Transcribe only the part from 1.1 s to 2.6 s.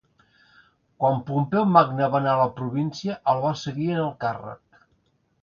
Pompeu Magne va anar a la